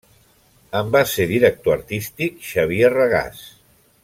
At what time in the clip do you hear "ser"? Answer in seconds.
1.11-1.27